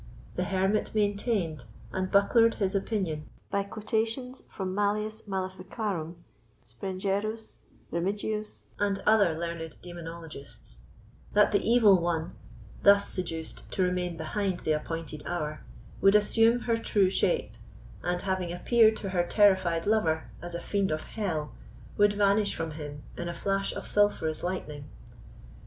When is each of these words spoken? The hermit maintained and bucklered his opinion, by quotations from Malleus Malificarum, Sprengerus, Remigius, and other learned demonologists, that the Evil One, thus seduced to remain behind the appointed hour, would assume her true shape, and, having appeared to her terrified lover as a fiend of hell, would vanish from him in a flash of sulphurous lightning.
The 0.35 0.45
hermit 0.45 0.95
maintained 0.95 1.65
and 1.91 2.09
bucklered 2.09 2.55
his 2.55 2.73
opinion, 2.73 3.29
by 3.51 3.61
quotations 3.61 4.41
from 4.49 4.73
Malleus 4.73 5.21
Malificarum, 5.27 6.15
Sprengerus, 6.65 7.59
Remigius, 7.91 8.63
and 8.79 8.97
other 9.05 9.35
learned 9.37 9.75
demonologists, 9.83 10.85
that 11.33 11.51
the 11.51 11.61
Evil 11.61 12.01
One, 12.01 12.33
thus 12.81 13.09
seduced 13.09 13.71
to 13.73 13.83
remain 13.83 14.17
behind 14.17 14.61
the 14.61 14.71
appointed 14.71 15.21
hour, 15.27 15.63
would 16.01 16.15
assume 16.15 16.61
her 16.61 16.77
true 16.77 17.11
shape, 17.11 17.51
and, 18.01 18.23
having 18.23 18.51
appeared 18.51 18.97
to 18.97 19.09
her 19.09 19.21
terrified 19.23 19.85
lover 19.85 20.31
as 20.41 20.55
a 20.55 20.59
fiend 20.61 20.89
of 20.89 21.03
hell, 21.03 21.53
would 21.97 22.13
vanish 22.13 22.55
from 22.55 22.71
him 22.71 23.03
in 23.17 23.29
a 23.29 23.35
flash 23.35 23.71
of 23.71 23.87
sulphurous 23.87 24.41
lightning. 24.41 24.85